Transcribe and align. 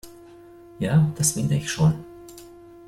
Ja, 0.79 1.11
das 1.15 1.33
finde 1.33 1.53
ich 1.57 1.69
schon. 1.71 1.93